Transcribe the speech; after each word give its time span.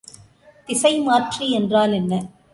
திசைமாற்றி 0.69 1.45
என்றால் 1.49 1.93
என்ன? 1.93 2.13